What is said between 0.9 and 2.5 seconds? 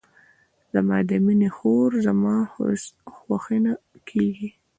د ماینې خور زما